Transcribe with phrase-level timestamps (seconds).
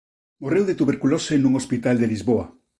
[0.41, 2.45] Morreu de tuberculose nun hospital de Lisboa.